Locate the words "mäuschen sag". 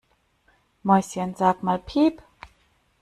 0.81-1.61